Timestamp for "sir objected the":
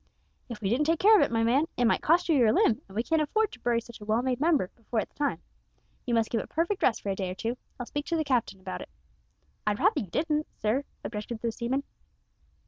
10.59-11.51